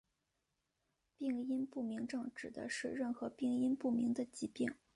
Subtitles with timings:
[1.19, 4.73] 病因不明症指的是任何病因不明的疾病。